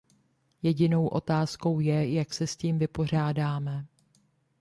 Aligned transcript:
Jedinou 0.61 1.07
otázkou 1.07 1.79
je, 1.79 2.13
jak 2.13 2.33
se 2.33 2.47
s 2.47 2.55
tím 2.57 2.79
vypořádáme. 2.79 3.85